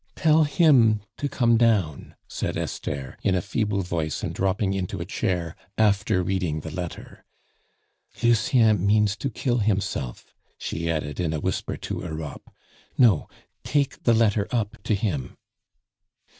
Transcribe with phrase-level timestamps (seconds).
[0.15, 5.05] "Tell him to come down," said Esther, in a feeble voice and dropping into a
[5.05, 7.23] chair after reading the letter.
[8.23, 12.51] "Lucien means to kill himself," she added in a whisper to Europe.
[12.97, 13.29] "No,
[13.63, 15.37] take the letter up to him."